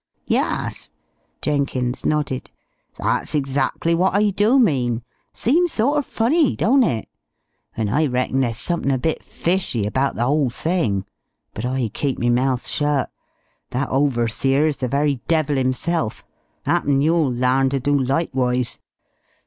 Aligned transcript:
"Yus." 0.25 0.89
Jenkins 1.43 2.07
nodded. 2.07 2.49
"That's 2.97 3.35
exactly 3.35 3.93
what 3.93 4.15
I 4.15 4.31
do 4.31 4.57
mean. 4.57 5.03
Seems 5.31 5.73
sort 5.73 5.99
er 5.99 6.01
funny, 6.01 6.55
don't 6.55 6.81
it? 6.81 7.07
And 7.77 7.87
I 7.87 8.07
reckon 8.07 8.39
there's 8.39 8.57
somethin' 8.57 8.89
a 8.89 8.97
bit 8.97 9.21
fishy 9.21 9.85
about 9.85 10.15
the 10.15 10.25
whole 10.25 10.49
thing. 10.49 11.05
But 11.53 11.65
I 11.65 11.89
keep 11.89 12.17
me 12.17 12.31
mouth 12.31 12.67
shut. 12.67 13.11
That 13.69 13.89
overseer's 13.89 14.77
the 14.77 14.87
very 14.87 15.21
devil 15.27 15.55
'imself. 15.55 16.25
Happen 16.65 17.01
you'll 17.03 17.31
larn 17.31 17.69
ter 17.69 17.77
do 17.77 17.95
likewise. 17.95 18.79